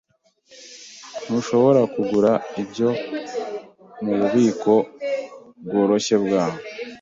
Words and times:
Ntushobora 1.25 1.81
kugura 1.93 2.31
ibyo 2.61 2.89
mububiko 4.03 4.73
bworoshye 5.65 6.15
bwaho. 6.23 6.57